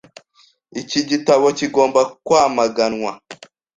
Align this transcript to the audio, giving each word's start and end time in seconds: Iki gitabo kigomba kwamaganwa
Iki 0.81 1.01
gitabo 1.09 1.45
kigomba 1.59 2.01
kwamaganwa 2.25 3.11